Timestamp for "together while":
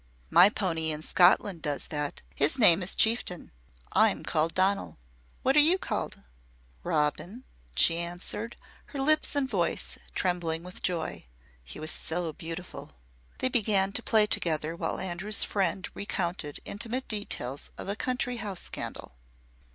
14.25-14.97